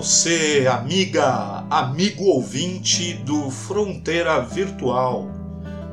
Você, 0.00 0.66
amiga, 0.66 1.62
amigo 1.68 2.24
ouvinte 2.24 3.12
do 3.12 3.50
Fronteira 3.50 4.40
Virtual. 4.40 5.28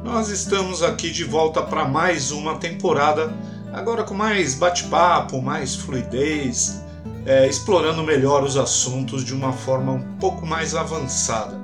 Nós 0.02 0.30
estamos 0.30 0.82
aqui 0.82 1.12
de 1.12 1.26
volta 1.26 1.62
para 1.62 1.86
mais 1.86 2.32
uma 2.32 2.56
temporada, 2.56 3.36
agora 3.74 4.06
com 4.06 4.14
mais 4.14 4.56
bate-papo, 4.56 5.42
mais 5.42 5.76
fluidez, 5.76 6.82
é, 7.26 7.50
explorando 7.50 8.02
melhor 8.02 8.46
os 8.46 8.56
assuntos 8.56 9.26
de 9.26 9.34
uma 9.34 9.52
forma 9.52 9.92
um 9.92 10.16
pouco 10.18 10.46
mais 10.46 10.74
avançada. 10.74 11.60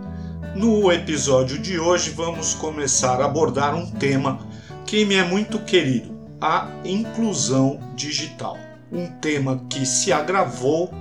No 0.54 0.92
episódio 0.92 1.58
de 1.58 1.80
hoje, 1.80 2.10
vamos 2.10 2.54
começar 2.54 3.22
a 3.22 3.26
abordar 3.26 3.74
um 3.74 3.90
tema 3.90 4.38
que 4.86 5.06
me 5.06 5.16
é 5.16 5.24
muito 5.24 5.60
querido: 5.60 6.14
a 6.42 6.68
inclusão 6.84 7.80
digital. 7.96 8.58
Um 8.92 9.08
tema 9.22 9.64
que 9.70 9.86
se 9.86 10.12
agravou 10.12 10.94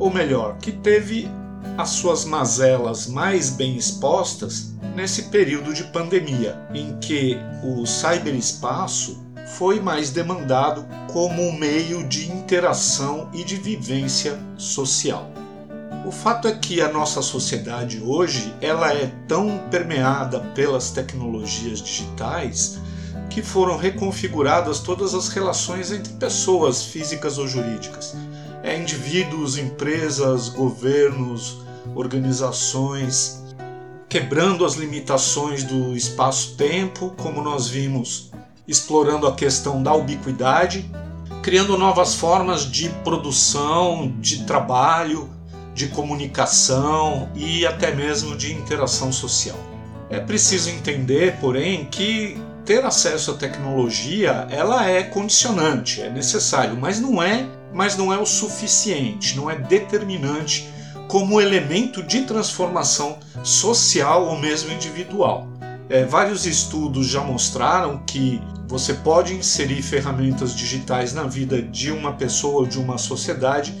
ou 0.00 0.10
melhor, 0.10 0.56
que 0.56 0.72
teve 0.72 1.30
as 1.76 1.90
suas 1.90 2.24
mazelas 2.24 3.06
mais 3.06 3.50
bem 3.50 3.76
expostas 3.76 4.72
nesse 4.96 5.24
período 5.24 5.74
de 5.74 5.84
pandemia, 5.84 6.58
em 6.74 6.98
que 6.98 7.36
o 7.62 7.84
cyberespaço 7.84 9.22
foi 9.58 9.78
mais 9.78 10.10
demandado 10.10 10.86
como 11.12 11.42
um 11.42 11.52
meio 11.52 12.02
de 12.08 12.32
interação 12.32 13.28
e 13.34 13.44
de 13.44 13.56
vivência 13.56 14.38
social. 14.56 15.30
O 16.06 16.10
fato 16.10 16.48
é 16.48 16.52
que 16.52 16.80
a 16.80 16.90
nossa 16.90 17.20
sociedade 17.20 18.02
hoje 18.02 18.54
ela 18.60 18.92
é 18.94 19.12
tão 19.28 19.58
permeada 19.70 20.40
pelas 20.54 20.90
tecnologias 20.90 21.82
digitais 21.82 22.78
que 23.28 23.42
foram 23.42 23.76
reconfiguradas 23.76 24.80
todas 24.80 25.14
as 25.14 25.28
relações 25.28 25.92
entre 25.92 26.12
pessoas 26.14 26.82
físicas 26.84 27.36
ou 27.38 27.46
jurídicas 27.46 28.16
é, 28.62 28.76
indivíduos, 28.76 29.58
empresas, 29.58 30.48
governos, 30.48 31.58
organizações, 31.94 33.42
quebrando 34.08 34.64
as 34.64 34.74
limitações 34.74 35.64
do 35.64 35.96
espaço-tempo, 35.96 37.14
como 37.16 37.42
nós 37.42 37.68
vimos, 37.68 38.30
explorando 38.66 39.26
a 39.26 39.34
questão 39.34 39.82
da 39.82 39.94
ubiquidade, 39.94 40.90
criando 41.42 41.78
novas 41.78 42.14
formas 42.14 42.70
de 42.70 42.88
produção, 43.02 44.12
de 44.18 44.44
trabalho, 44.44 45.30
de 45.74 45.88
comunicação 45.88 47.30
e 47.34 47.64
até 47.64 47.94
mesmo 47.94 48.36
de 48.36 48.52
interação 48.52 49.12
social. 49.12 49.58
É 50.10 50.18
preciso 50.18 50.70
entender, 50.70 51.36
porém, 51.40 51.84
que 51.84 52.36
ter 52.64 52.84
acesso 52.84 53.30
à 53.30 53.34
tecnologia 53.34 54.46
ela 54.50 54.88
é 54.88 55.02
condicionante, 55.02 56.02
é 56.02 56.10
necessário, 56.10 56.76
mas 56.76 57.00
não 57.00 57.22
é 57.22 57.46
mas 57.72 57.96
não 57.96 58.12
é 58.12 58.18
o 58.18 58.26
suficiente, 58.26 59.36
não 59.36 59.50
é 59.50 59.56
determinante 59.56 60.68
como 61.08 61.40
elemento 61.40 62.02
de 62.02 62.22
transformação 62.22 63.18
social 63.42 64.26
ou 64.26 64.38
mesmo 64.38 64.72
individual. 64.72 65.48
É, 65.88 66.04
vários 66.04 66.46
estudos 66.46 67.08
já 67.08 67.20
mostraram 67.20 67.98
que 68.06 68.40
você 68.68 68.94
pode 68.94 69.34
inserir 69.34 69.82
ferramentas 69.82 70.54
digitais 70.54 71.12
na 71.12 71.24
vida 71.24 71.60
de 71.60 71.90
uma 71.90 72.12
pessoa 72.12 72.60
ou 72.60 72.66
de 72.66 72.78
uma 72.78 72.96
sociedade 72.96 73.74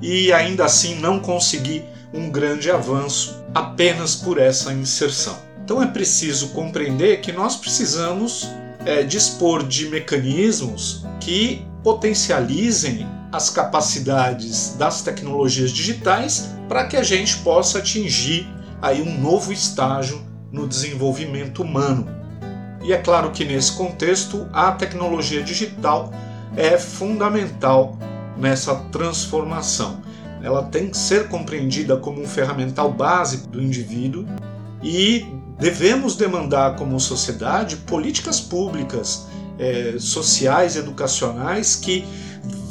e 0.00 0.32
ainda 0.32 0.64
assim 0.64 0.94
não 1.00 1.18
conseguir 1.18 1.84
um 2.14 2.30
grande 2.30 2.70
avanço 2.70 3.42
apenas 3.52 4.14
por 4.14 4.38
essa 4.38 4.72
inserção. 4.72 5.36
Então 5.64 5.82
é 5.82 5.86
preciso 5.86 6.50
compreender 6.50 7.20
que 7.20 7.32
nós 7.32 7.56
precisamos 7.56 8.48
é, 8.84 9.02
dispor 9.02 9.66
de 9.66 9.88
mecanismos 9.88 11.04
que 11.18 11.66
potencializem 11.82 13.04
as 13.36 13.50
capacidades 13.50 14.74
das 14.78 15.02
tecnologias 15.02 15.70
digitais 15.70 16.48
para 16.68 16.86
que 16.86 16.96
a 16.96 17.02
gente 17.02 17.36
possa 17.38 17.78
atingir 17.78 18.48
aí 18.80 19.02
um 19.02 19.20
novo 19.20 19.52
estágio 19.52 20.24
no 20.50 20.66
desenvolvimento 20.66 21.62
humano. 21.62 22.08
E 22.82 22.94
é 22.94 22.96
claro 22.96 23.30
que 23.32 23.44
nesse 23.44 23.72
contexto 23.72 24.48
a 24.54 24.72
tecnologia 24.72 25.42
digital 25.42 26.10
é 26.56 26.78
fundamental 26.78 27.98
nessa 28.38 28.74
transformação. 28.90 30.00
Ela 30.42 30.62
tem 30.62 30.88
que 30.88 30.96
ser 30.96 31.28
compreendida 31.28 31.96
como 31.98 32.22
um 32.22 32.26
ferramental 32.26 32.90
básico 32.90 33.48
do 33.48 33.62
indivíduo 33.62 34.24
e 34.82 35.26
devemos 35.58 36.16
demandar 36.16 36.76
como 36.76 36.98
sociedade 36.98 37.76
políticas 37.76 38.40
públicas, 38.40 39.26
é, 39.58 39.96
sociais, 39.98 40.76
educacionais 40.76 41.76
que 41.76 42.04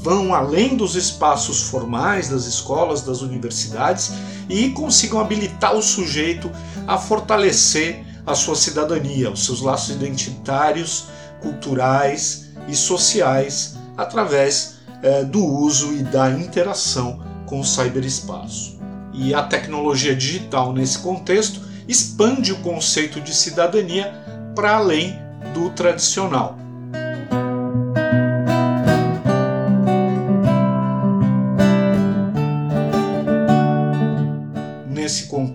vão 0.06 0.36
além 0.36 0.78
dos 0.78 0.94
espaços 0.96 1.64
formais 1.64 2.30
das 2.30 2.46
escolas, 2.46 3.02
das 3.02 3.22
universidades 3.22 4.12
e 4.48 4.70
consigam 4.70 5.20
habilitar 5.20 5.74
o 5.74 5.82
sujeito 5.82 6.52
a 6.86 6.96
fortalecer 6.96 8.06
a 8.24 8.36
sua 8.36 8.56
cidadania, 8.56 9.32
os 9.32 9.44
seus 9.44 9.62
laços 9.62 9.96
identitários, 9.96 11.06
culturais 11.42 12.52
e 12.68 12.76
sociais 12.76 13.78
através 13.98 14.76
é, 15.02 15.24
do 15.24 15.44
uso 15.44 15.92
e 15.94 16.04
da 16.04 16.30
interação 16.30 17.20
com 17.48 17.60
o 17.60 17.66
cyberespaço. 17.66 18.80
E 19.12 19.34
a 19.34 19.42
tecnologia 19.42 20.16
digital, 20.16 20.72
nesse 20.72 21.00
contexto, 21.00 21.62
expande 21.88 22.52
o 22.52 22.60
conceito 22.60 23.20
de 23.20 23.34
cidadania 23.34 24.14
para 24.54 24.76
além 24.76 25.18
do 25.52 25.72
tradicional 25.72 26.60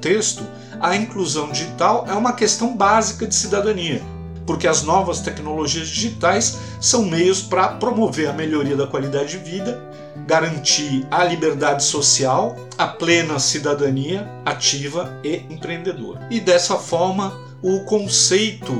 contexto, 0.00 0.42
a 0.80 0.96
inclusão 0.96 1.52
digital 1.52 2.06
é 2.08 2.14
uma 2.14 2.32
questão 2.32 2.74
básica 2.74 3.26
de 3.26 3.34
cidadania, 3.34 4.02
porque 4.46 4.66
as 4.66 4.82
novas 4.82 5.20
tecnologias 5.20 5.88
digitais 5.88 6.58
são 6.80 7.04
meios 7.04 7.42
para 7.42 7.68
promover 7.68 8.30
a 8.30 8.32
melhoria 8.32 8.74
da 8.74 8.86
qualidade 8.86 9.38
de 9.38 9.50
vida, 9.50 9.78
garantir 10.26 11.06
a 11.10 11.22
liberdade 11.22 11.84
social, 11.84 12.56
a 12.78 12.86
plena 12.86 13.38
cidadania 13.38 14.26
ativa 14.46 15.12
e 15.22 15.44
empreendedora. 15.50 16.26
E 16.30 16.40
dessa 16.40 16.76
forma, 16.76 17.38
o 17.62 17.80
conceito 17.80 18.72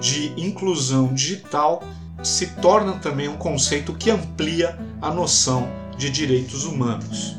de 0.00 0.32
inclusão 0.36 1.12
digital 1.12 1.82
se 2.22 2.46
torna 2.46 2.92
também 2.92 3.26
um 3.26 3.36
conceito 3.36 3.92
que 3.94 4.08
amplia 4.08 4.78
a 5.02 5.10
noção 5.12 5.68
de 5.98 6.10
direitos 6.10 6.64
humanos. 6.64 7.36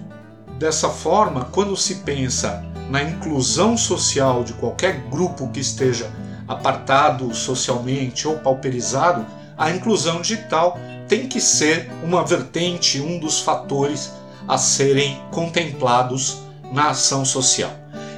Dessa 0.59 0.89
forma, 0.89 1.45
quando 1.45 1.77
se 1.77 1.95
pensa 1.95 2.70
na 2.91 3.01
inclusão 3.01 3.77
social 3.77 4.43
de 4.43 4.51
qualquer 4.51 5.07
grupo 5.09 5.47
que 5.47 5.61
esteja 5.61 6.11
apartado 6.45 7.33
socialmente 7.33 8.27
ou 8.27 8.38
pauperizado, 8.39 9.25
a 9.57 9.71
inclusão 9.71 10.21
digital 10.21 10.77
tem 11.07 11.25
que 11.25 11.39
ser 11.39 11.89
uma 12.03 12.21
vertente, 12.25 12.99
um 12.99 13.17
dos 13.17 13.39
fatores 13.39 14.11
a 14.45 14.57
serem 14.57 15.17
contemplados 15.31 16.39
na 16.73 16.89
ação 16.89 17.23
social. 17.23 17.71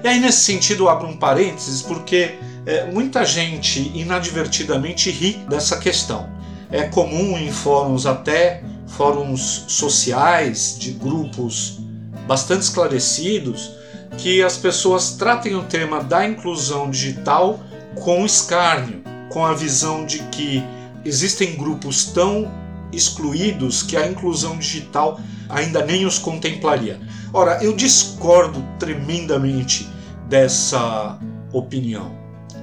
E 0.04 0.08
aí, 0.08 0.20
nesse 0.20 0.40
sentido, 0.40 0.86
eu 0.86 0.90
abro 0.90 1.08
um 1.08 1.18
parênteses 1.18 1.84
porque 1.84 2.34
é, 2.66 2.86
muita 2.86 3.24
gente 3.24 3.92
inadvertidamente 3.94 5.12
ri 5.12 5.34
dessa 5.48 5.78
questão. 5.78 6.28
É 6.72 6.86
comum 6.86 7.38
em 7.38 7.52
fóruns, 7.52 8.08
até 8.08 8.64
fóruns 8.88 9.66
sociais, 9.68 10.76
de 10.80 10.94
grupos 10.94 11.78
bastante 12.26 12.64
esclarecidos, 12.64 13.83
que 14.18 14.42
as 14.42 14.58
pessoas 14.58 15.12
tratem 15.12 15.56
o 15.56 15.64
tema 15.64 16.04
da 16.04 16.28
inclusão 16.28 16.90
digital 16.90 17.60
com 17.96 18.26
escárnio, 18.26 19.04
com 19.30 19.46
a 19.46 19.54
visão 19.54 20.06
de 20.06 20.20
que 20.24 20.64
existem 21.04 21.56
grupos 21.56 22.06
tão 22.06 22.52
excluídos 22.92 23.82
que 23.82 23.98
a 23.98 24.08
inclusão 24.08 24.58
digital 24.58 25.20
ainda 25.50 25.86
nem 25.86 26.06
os 26.06 26.18
contemplaria. 26.18 27.00
Ora, 27.34 27.64
eu 27.64 27.76
discordo 27.76 28.64
tremendamente 28.78 29.90
dessa 30.30 31.18
opinião. 31.52 32.12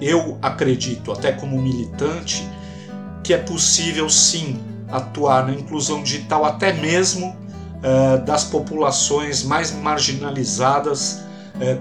Eu 0.01 0.39
acredito, 0.41 1.13
até 1.13 1.33
como 1.33 1.61
militante, 1.61 2.49
que 3.23 3.35
é 3.35 3.39
possível 3.39 4.09
sim 4.09 4.61
atuar 4.89 5.47
na 5.47 5.53
inclusão 5.53 6.03
digital 6.03 6.45
até 6.45 6.73
mesmo 6.73 7.29
uh, 7.29 8.25
das 8.25 8.45
populações 8.45 9.43
mais 9.43 9.73
marginalizadas, 9.73 11.23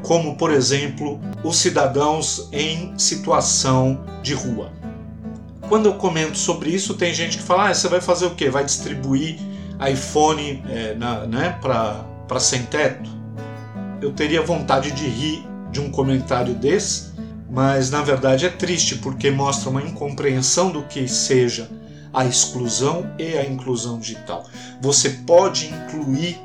como 0.03 0.35
por 0.35 0.51
exemplo 0.51 1.19
os 1.43 1.57
cidadãos 1.57 2.49
em 2.51 2.97
situação 2.97 4.03
de 4.21 4.33
rua. 4.33 4.71
Quando 5.69 5.85
eu 5.85 5.93
comento 5.93 6.37
sobre 6.37 6.71
isso, 6.71 6.95
tem 6.95 7.13
gente 7.13 7.37
que 7.37 7.43
fala: 7.43 7.69
ah, 7.69 7.73
você 7.73 7.87
vai 7.87 8.01
fazer 8.01 8.25
o 8.25 8.35
quê? 8.35 8.49
Vai 8.49 8.65
distribuir 8.65 9.37
iPhone 9.89 10.63
é, 10.67 10.95
né, 10.95 11.57
para 11.61 12.39
sem 12.39 12.63
teto? 12.63 13.09
Eu 14.01 14.11
teria 14.11 14.41
vontade 14.41 14.91
de 14.91 15.07
rir 15.07 15.47
de 15.71 15.79
um 15.79 15.91
comentário 15.91 16.53
desse, 16.55 17.11
mas 17.49 17.91
na 17.91 18.01
verdade 18.01 18.45
é 18.45 18.49
triste 18.49 18.95
porque 18.95 19.29
mostra 19.29 19.69
uma 19.69 19.81
incompreensão 19.81 20.71
do 20.71 20.83
que 20.83 21.07
seja 21.07 21.69
a 22.11 22.25
exclusão 22.25 23.09
e 23.19 23.37
a 23.37 23.45
inclusão 23.45 23.99
digital. 23.99 24.45
Você 24.81 25.09
pode 25.27 25.67
incluir, 25.67 26.41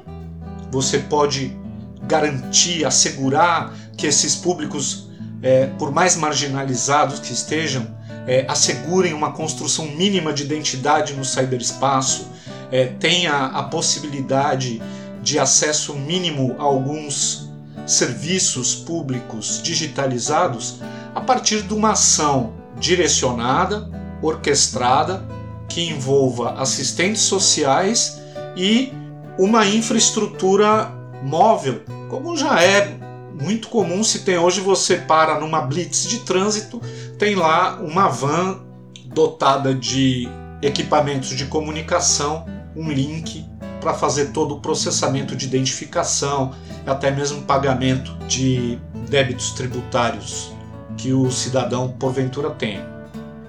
você 0.71 0.99
pode 0.99 1.57
garantir, 2.07 2.85
assegurar 2.85 3.73
que 3.97 4.07
esses 4.07 4.35
públicos, 4.35 5.09
é, 5.43 5.67
por 5.79 5.93
mais 5.93 6.17
marginalizados 6.17 7.19
que 7.19 7.33
estejam, 7.33 7.87
é, 8.27 8.47
assegurem 8.49 9.13
uma 9.13 9.33
construção 9.33 9.87
mínima 9.87 10.33
de 10.33 10.43
identidade 10.43 11.15
no 11.15 11.25
cyberespaço, 11.25 12.29
é, 12.71 12.87
tenha 12.87 13.47
a 13.47 13.63
possibilidade 13.65 14.83
de 15.23 15.39
acesso 15.39 15.95
mínimo 15.95 16.57
a 16.59 16.63
alguns 16.63 17.51
serviços 17.87 18.75
públicos 18.75 19.61
digitalizados 19.63 20.81
a 21.15 21.21
partir 21.21 21.63
de 21.63 21.73
uma 21.75 21.93
ação 21.93 22.55
direcionada, 22.79 23.89
orquestrada, 24.23 25.25
que 25.69 25.89
envolva 25.89 26.55
assistentes 26.55 27.23
sociais 27.23 28.21
e 28.57 28.93
uma 29.39 29.67
infraestrutura 29.67 30.93
móvel, 31.25 31.83
como 32.09 32.37
já 32.37 32.63
é 32.63 32.99
muito 33.41 33.69
comum 33.69 34.05
se 34.05 34.21
tem 34.21 34.39
hoje 34.39 34.61
você 34.61 34.97
para 34.97 35.41
numa 35.41 35.61
blitz 35.61 36.07
de 36.07 36.21
trânsito, 36.21 36.81
tem 37.19 37.35
lá 37.35 37.81
uma 37.81 38.09
van 38.09 38.61
dotada 39.07 39.75
de 39.75 40.29
equipamentos 40.63 41.31
de 41.31 41.47
comunicação, 41.47 42.47
um 42.77 42.91
link 42.91 43.45
para 43.81 43.95
fazer 43.95 44.27
todo 44.27 44.55
o 44.55 44.61
processamento 44.61 45.37
de 45.37 45.47
identificação, 45.47 46.55
até 46.87 47.11
mesmo 47.11 47.43
pagamento 47.43 48.15
de 48.27 48.79
débitos 49.09 49.51
tributários 49.51 50.53
que 50.97 51.13
o 51.13 51.31
cidadão 51.31 51.89
porventura 51.89 52.51
tem. 52.51 52.81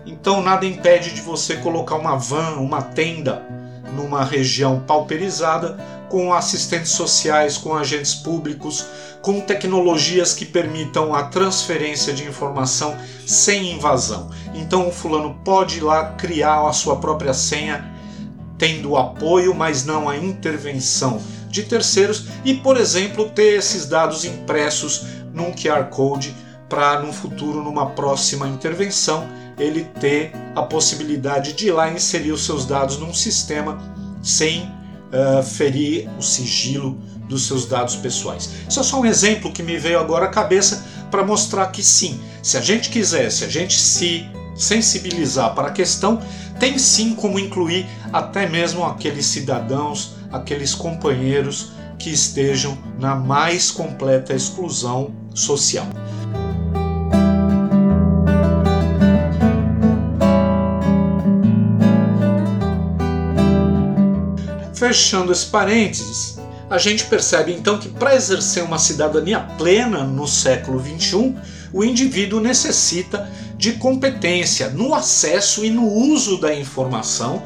Então 0.06 0.42
nada 0.42 0.66
impede 0.66 1.14
de 1.14 1.22
você 1.22 1.56
colocar 1.58 1.96
uma 1.96 2.16
van, 2.16 2.58
uma 2.58 2.82
tenda 2.82 3.42
numa 3.96 4.24
região 4.24 4.80
pauperizada 4.82 5.78
com 6.10 6.34
assistentes 6.34 6.92
sociais, 6.92 7.58
com 7.58 7.76
agentes 7.76 8.16
públicos, 8.16 8.86
com 9.22 9.42
tecnologias 9.42 10.34
que 10.34 10.46
permitam 10.46 11.14
a 11.14 11.24
transferência 11.24 12.14
de 12.14 12.24
informação 12.24 12.96
sem 13.26 13.74
invasão. 13.74 14.30
Então 14.54 14.88
o 14.88 14.92
fulano 14.92 15.40
pode 15.44 15.78
ir 15.78 15.82
lá 15.82 16.12
criar 16.12 16.68
a 16.68 16.74
sua 16.74 16.98
própria 16.98 17.34
senha, 17.34 17.92
tendo 18.58 18.96
apoio, 18.96 19.54
mas 19.54 19.86
não 19.86 20.08
a 20.08 20.18
intervenção 20.18 21.22
de 21.50 21.64
terceiros 21.64 22.26
e, 22.44 22.54
por 22.54 22.78
exemplo, 22.78 23.30
ter 23.30 23.58
esses 23.58 23.86
dados 23.86 24.26
impressos 24.26 25.06
num 25.34 25.52
QR 25.52 25.86
Code 25.90 26.36
para 26.70 27.00
no 27.00 27.14
futuro, 27.14 27.64
numa 27.64 27.92
próxima 27.92 28.48
intervenção, 28.48 29.28
ele 29.58 29.86
ter 30.00 30.32
a 30.56 30.62
possibilidade 30.62 31.54
de 31.54 31.68
ir 31.68 31.72
lá 31.72 31.92
inserir 31.92 32.32
os 32.32 32.46
seus 32.46 32.66
dados 32.66 32.98
num 32.98 33.14
sistema 33.14 33.80
sem 34.22 34.75
uh, 35.12 35.44
ferir 35.44 36.10
o 36.18 36.22
sigilo 36.22 36.98
dos 37.28 37.48
seus 37.48 37.66
dados 37.66 37.96
pessoais. 37.96 38.50
Isso 38.70 38.80
é 38.80 38.84
só 38.84 39.00
um 39.00 39.06
exemplo 39.06 39.52
que 39.52 39.64
me 39.64 39.78
veio 39.78 40.00
agora 40.00 40.26
à 40.26 40.30
cabeça 40.30 40.86
para 41.10 41.26
mostrar 41.26 41.68
que 41.68 41.84
sim, 41.84 42.20
se 42.42 42.58
a 42.58 42.62
gente 42.62 42.90
quiser, 42.90 43.32
se 43.32 43.44
a 43.44 43.50
gente 43.50 43.80
se 43.80 44.26
sensibilizar 44.56 45.54
para 45.54 45.68
a 45.68 45.72
questão, 45.72 46.22
tem 46.60 46.78
sim 46.78 47.14
como 47.16 47.40
incluir 47.40 47.86
até 48.14 48.48
mesmo 48.48 48.86
aqueles 48.86 49.26
cidadãos, 49.26 50.16
aqueles 50.32 50.74
companheiros 50.74 51.72
que 51.98 52.10
estejam 52.10 52.78
na 53.00 53.16
mais 53.16 53.72
completa 53.72 54.34
exclusão 54.34 55.14
social. 55.34 55.88
Fechando 64.76 65.32
esse 65.32 65.46
parênteses, 65.46 66.38
a 66.70 66.78
gente 66.78 67.06
percebe 67.06 67.54
então 67.54 67.78
que 67.78 67.88
para 67.88 68.14
exercer 68.14 68.62
uma 68.62 68.78
cidadania 68.78 69.40
plena 69.58 70.04
no 70.04 70.28
século 70.28 70.84
XXI, 70.84 71.34
o 71.72 71.82
indivíduo 71.82 72.42
necessita 72.42 73.30
de 73.58 73.74
competência 73.74 74.70
no 74.70 74.94
acesso 74.94 75.64
e 75.64 75.70
no 75.70 75.88
uso 75.88 76.42
da 76.42 76.54
informação, 76.54 77.42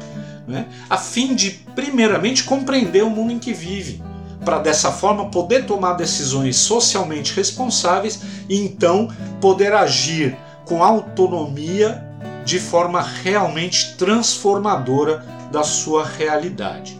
né, 0.48 0.66
a 0.88 0.98
fim 0.98 1.36
de, 1.36 1.52
primeiramente, 1.72 2.42
compreender 2.42 3.04
o 3.04 3.10
mundo 3.10 3.32
em 3.32 3.38
que 3.38 3.52
vive, 3.52 4.02
para 4.44 4.58
dessa 4.58 4.90
forma 4.90 5.30
poder 5.30 5.66
tomar 5.66 5.92
decisões 5.92 6.56
socialmente 6.56 7.32
responsáveis 7.32 8.20
e 8.48 8.56
então 8.58 9.08
poder 9.40 9.72
agir 9.72 10.36
com 10.64 10.82
autonomia 10.82 12.04
de 12.44 12.58
forma 12.58 13.00
realmente 13.00 13.94
transformadora 13.96 15.24
da 15.52 15.62
sua 15.62 16.04
realidade 16.04 16.99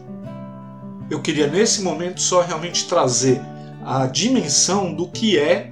eu 1.11 1.21
queria 1.21 1.49
nesse 1.49 1.83
momento 1.83 2.23
só 2.23 2.41
realmente 2.41 2.87
trazer 2.87 3.43
a 3.85 4.07
dimensão 4.07 4.95
do 4.95 5.09
que 5.09 5.37
é 5.37 5.69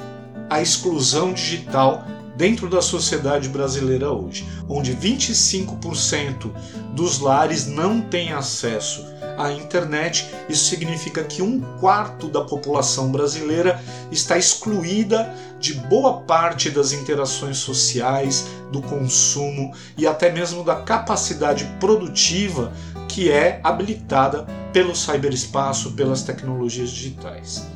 a 0.51 0.61
exclusão 0.61 1.33
digital 1.33 2.05
dentro 2.37 2.69
da 2.69 2.83
sociedade 2.83 3.49
brasileira 3.49 4.11
hoje, 4.11 4.47
onde 4.69 4.95
25% 4.95 6.51
dos 6.95 7.21
lares 7.21 7.67
não 7.67 8.01
têm 8.01 8.33
acesso 8.33 9.05
à 9.37 9.53
internet. 9.53 10.27
Isso 10.49 10.67
significa 10.67 11.23
que 11.23 11.43
um 11.43 11.61
quarto 11.81 12.29
da 12.29 12.43
população 12.43 13.11
brasileira 13.11 13.83
está 14.11 14.39
excluída 14.39 15.35
de 15.59 15.75
boa 15.75 16.21
parte 16.23 16.71
das 16.71 16.93
interações 16.93 17.59
sociais, 17.59 18.47
do 18.73 18.81
consumo 18.83 19.75
e 19.97 20.07
até 20.07 20.31
mesmo 20.31 20.63
da 20.65 20.77
capacidade 20.77 21.65
produtiva 21.81 22.73
que 23.19 23.33
é 23.33 23.59
habilitada 23.65 24.47
pelo 24.73 24.95
cyberespaço, 24.95 25.91
pelas 25.95 26.23
tecnologias 26.23 26.89
digitais. 26.89 27.67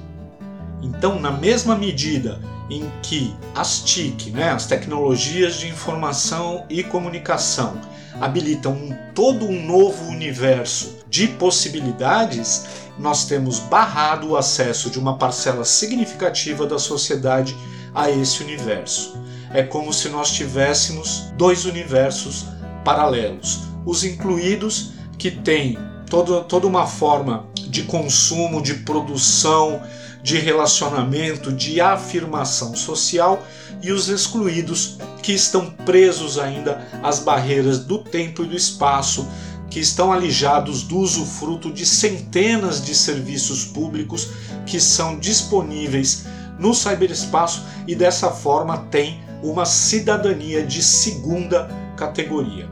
Então, 0.80 1.18
na 1.18 1.32
mesma 1.32 1.74
medida 1.74 2.40
em 2.70 2.88
que 3.02 3.34
as 3.52 3.80
TIC, 3.80 4.30
né, 4.30 4.50
as 4.50 4.66
tecnologias 4.66 5.56
de 5.56 5.66
informação 5.66 6.64
e 6.70 6.84
comunicação, 6.84 7.76
habilitam 8.20 8.72
um, 8.72 8.96
todo 9.16 9.44
um 9.44 9.66
novo 9.66 10.04
universo 10.10 10.98
de 11.10 11.26
possibilidades, 11.26 12.66
nós 12.96 13.24
temos 13.24 13.58
barrado 13.58 14.28
o 14.28 14.36
acesso 14.36 14.90
de 14.90 14.98
uma 15.00 15.18
parcela 15.18 15.64
significativa 15.64 16.68
da 16.68 16.78
sociedade 16.78 17.56
a 17.92 18.08
esse 18.08 18.44
universo. 18.44 19.20
É 19.52 19.64
como 19.64 19.92
se 19.92 20.08
nós 20.08 20.30
tivéssemos 20.30 21.32
dois 21.36 21.64
universos 21.64 22.46
paralelos: 22.84 23.62
os 23.84 24.04
incluídos, 24.04 25.01
que 25.22 25.30
têm 25.30 25.78
toda, 26.10 26.40
toda 26.40 26.66
uma 26.66 26.84
forma 26.84 27.46
de 27.54 27.84
consumo, 27.84 28.60
de 28.60 28.74
produção, 28.74 29.80
de 30.20 30.36
relacionamento, 30.36 31.52
de 31.52 31.80
afirmação 31.80 32.74
social, 32.74 33.40
e 33.80 33.92
os 33.92 34.08
excluídos 34.08 34.98
que 35.22 35.32
estão 35.32 35.70
presos 35.70 36.40
ainda 36.40 36.88
às 37.04 37.20
barreiras 37.20 37.78
do 37.78 37.98
tempo 37.98 38.42
e 38.42 38.48
do 38.48 38.56
espaço, 38.56 39.24
que 39.70 39.78
estão 39.78 40.12
alijados 40.12 40.82
do 40.82 40.98
usufruto 40.98 41.72
de 41.72 41.86
centenas 41.86 42.84
de 42.84 42.92
serviços 42.92 43.64
públicos 43.64 44.28
que 44.66 44.80
são 44.80 45.20
disponíveis 45.20 46.24
no 46.58 46.74
cyberespaço 46.74 47.62
e 47.86 47.94
dessa 47.94 48.28
forma 48.32 48.76
têm 48.90 49.20
uma 49.40 49.64
cidadania 49.64 50.66
de 50.66 50.82
segunda 50.82 51.68
categoria. 51.96 52.68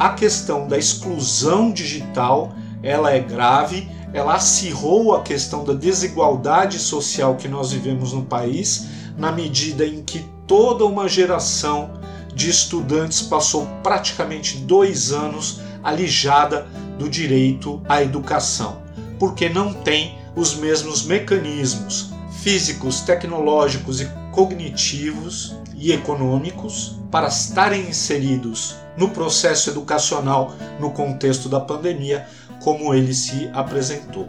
A 0.00 0.08
questão 0.08 0.66
da 0.66 0.78
exclusão 0.78 1.70
digital 1.70 2.54
ela 2.82 3.10
é 3.10 3.20
grave, 3.20 3.86
ela 4.14 4.36
acirrou 4.36 5.14
a 5.14 5.22
questão 5.22 5.62
da 5.62 5.74
desigualdade 5.74 6.78
social 6.78 7.36
que 7.36 7.46
nós 7.46 7.70
vivemos 7.70 8.14
no 8.14 8.24
país, 8.24 8.86
na 9.18 9.30
medida 9.30 9.86
em 9.86 10.02
que 10.02 10.24
toda 10.46 10.86
uma 10.86 11.06
geração 11.06 11.90
de 12.34 12.48
estudantes 12.48 13.20
passou 13.20 13.66
praticamente 13.82 14.56
dois 14.60 15.12
anos 15.12 15.60
alijada 15.84 16.66
do 16.98 17.06
direito 17.06 17.82
à 17.86 18.02
educação, 18.02 18.80
porque 19.18 19.50
não 19.50 19.74
tem 19.74 20.18
os 20.34 20.54
mesmos 20.54 21.02
mecanismos 21.02 22.10
físicos, 22.42 23.00
tecnológicos 23.00 24.00
e 24.00 24.10
cognitivos 24.32 25.56
e 25.76 25.92
econômicos 25.92 26.98
para 27.10 27.28
estarem 27.28 27.88
inseridos 27.88 28.76
no 28.96 29.10
processo 29.10 29.70
educacional 29.70 30.54
no 30.78 30.90
contexto 30.90 31.48
da 31.48 31.60
pandemia, 31.60 32.26
como 32.62 32.94
ele 32.94 33.14
se 33.14 33.50
apresentou. 33.52 34.28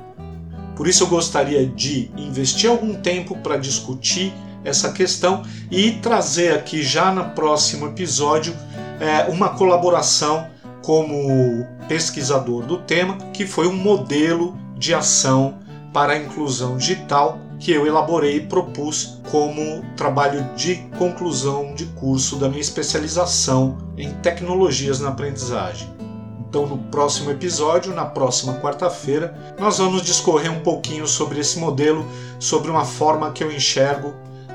Por 0.76 0.88
isso, 0.88 1.04
eu 1.04 1.08
gostaria 1.08 1.66
de 1.68 2.10
investir 2.18 2.70
algum 2.70 2.96
tempo 2.96 3.38
para 3.38 3.58
discutir 3.58 4.34
essa 4.64 4.92
questão 4.92 5.44
e 5.70 5.92
trazer 5.92 6.54
aqui 6.54 6.82
já 6.82 7.12
no 7.12 7.32
próximo 7.32 7.88
episódio 7.88 8.56
é, 9.00 9.30
uma 9.32 9.50
colaboração 9.50 10.48
como 10.82 11.68
pesquisador 11.88 12.66
do 12.66 12.78
tema, 12.78 13.18
que 13.34 13.46
foi 13.46 13.68
um 13.68 13.76
modelo 13.76 14.58
de 14.78 14.94
ação 14.94 15.60
para 15.94 16.14
a 16.14 16.18
inclusão 16.18 16.78
digital 16.78 17.40
que 17.60 17.72
eu 17.72 17.86
elaborei 17.86 18.38
e 18.38 18.48
propus 18.48 19.20
como 19.30 19.84
trabalho 19.96 20.44
de 20.56 20.78
conclusão 20.98 21.76
de 21.76 21.86
curso 21.86 22.38
da 22.38 22.50
minha 22.50 22.62
especialização 22.62 23.78
em 23.98 24.12
tecnologias 24.16 25.00
na 25.00 25.10
aprendizagem. 25.10 25.88
Então, 26.50 26.66
no 26.66 26.78
próximo 26.78 27.32
episódio, 27.32 27.94
na 27.94 28.04
próxima 28.04 28.56
quarta-feira, 28.56 29.56
nós 29.60 29.78
vamos 29.78 30.02
discorrer 30.02 30.52
um 30.52 30.60
pouquinho 30.62 31.08
sobre 31.08 31.40
esse 31.40 31.60
modelo, 31.60 32.06
sobre 32.40 32.70
uma 32.70 32.84
forma 32.84 33.32
que 33.32 33.44
eu 33.44 33.52
enxergo 33.52 34.14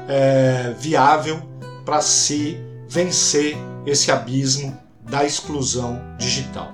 é, 0.08 0.74
viável 0.78 1.40
para 1.86 2.02
se 2.02 2.60
vencer 2.88 3.56
esse 3.86 4.10
abismo 4.10 4.76
da 5.08 5.24
exclusão 5.24 6.02
digital. 6.18 6.72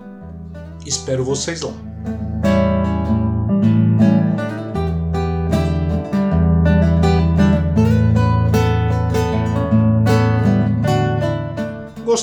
Espero 0.85 1.23
vocês 1.23 1.61
lá. 1.61 1.92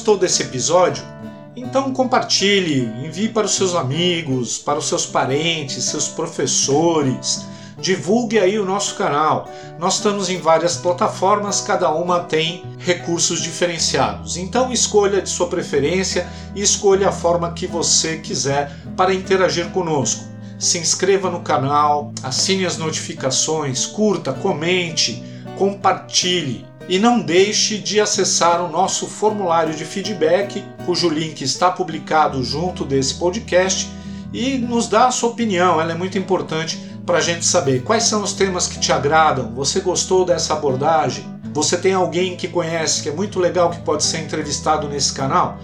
Gostou 0.10 0.28
desse 0.28 0.42
episódio? 0.42 1.04
Então 1.56 1.94
compartilhe, 1.94 2.92
envie 3.06 3.30
para 3.30 3.46
os 3.46 3.54
seus 3.54 3.76
amigos, 3.76 4.58
para 4.58 4.80
os 4.80 4.88
seus 4.88 5.06
parentes, 5.06 5.84
seus 5.84 6.08
professores. 6.08 7.46
Divulgue 7.78 8.40
aí 8.40 8.58
o 8.58 8.66
nosso 8.66 8.96
canal. 8.96 9.48
Nós 9.78 9.98
estamos 9.98 10.28
em 10.28 10.40
várias 10.40 10.78
plataformas, 10.78 11.62
cada 11.62 11.94
uma 11.94 12.22
tem 12.22 12.64
recursos 12.80 13.40
diferenciados. 13.40 14.36
Então 14.36 14.74
escolha 14.74 15.22
de 15.22 15.30
sua 15.30 15.46
preferência 15.46 16.28
e 16.56 16.62
escolha 16.64 17.10
a 17.10 17.12
forma 17.12 17.54
que 17.54 17.68
você 17.68 18.18
quiser 18.18 18.76
para 18.98 19.14
interagir 19.14 19.70
conosco. 19.70 20.24
Se 20.58 20.80
inscreva 20.80 21.30
no 21.30 21.42
canal, 21.42 22.12
assine 22.24 22.66
as 22.66 22.78
notificações, 22.78 23.86
curta, 23.86 24.34
comente, 24.34 25.24
compartilhe 25.56 26.69
e 26.90 26.98
não 26.98 27.22
deixe 27.22 27.78
de 27.78 28.02
acessar 28.02 28.66
o 28.66 28.68
nosso 28.68 29.06
formulário 29.06 29.76
de 29.76 29.86
feedback, 29.86 30.64
cujo 30.88 31.08
link 31.08 31.40
está 31.44 31.70
publicado 31.70 32.44
junto 32.44 32.84
desse 32.84 33.14
podcast, 33.14 33.88
e 34.34 34.58
nos 34.58 34.88
dá 34.88 35.06
a 35.06 35.12
sua 35.12 35.30
opinião, 35.30 35.80
ela 35.80 35.92
é 35.92 35.96
muito 35.96 36.18
importante 36.18 36.80
para 37.06 37.20
a 37.20 37.22
gente 37.22 37.46
saber 37.46 37.84
quais 37.84 38.04
são 38.04 38.24
os 38.24 38.34
temas 38.34 38.68
que 38.68 38.80
te 38.80 38.92
agradam, 38.92 39.54
você 39.54 39.80
gostou 39.80 40.26
dessa 40.26 40.54
abordagem, 40.54 41.24
você 41.54 41.78
tem 41.78 41.94
alguém 41.94 42.36
que 42.36 42.48
conhece 42.48 43.04
que 43.04 43.10
é 43.10 43.14
muito 43.14 43.40
legal 43.40 43.70
que 43.70 43.82
pode 43.82 44.04
ser 44.04 44.20
entrevistado 44.20 44.90
nesse 44.90 45.14
canal? 45.14 45.60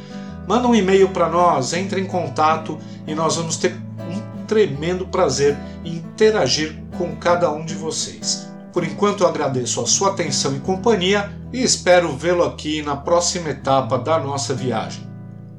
Manda 0.48 0.67
um 0.67 0.75
e-mail 0.75 1.10
para 1.10 1.27
nós, 1.27 1.74
entre 1.74 2.00
em 2.00 2.05
contato 2.05 2.77
e 3.08 3.15
nós 3.15 3.36
vamos 3.36 3.58
ter 3.58 3.75
um 4.00 4.46
tremendo 4.46 5.08
prazer 5.08 5.58
em 5.84 5.96
interagir 5.96 6.75
com 6.98 7.15
cada 7.15 7.51
um 7.51 7.65
de 7.65 7.74
vocês. 7.74 8.54
Por 8.75 8.84
enquanto 8.84 9.25
agradeço 9.25 9.79
a 9.79 9.88
sua 9.88 10.10
atenção 10.10 10.53
e 10.53 10.60
companhia 10.60 11.32
e 11.53 11.63
espero 11.63 12.12
vê-lo 12.12 12.44
aqui 12.44 12.82
na 12.82 12.98
próxima 12.98 13.48
etapa 13.48 13.98
da 13.98 14.20
nossa 14.20 14.53
viagem. 14.53 15.08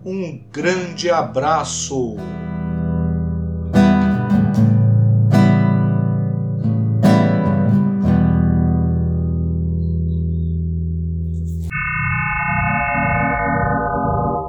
Um 0.04 0.38
grande 0.52 1.10
abraço! 1.10 2.18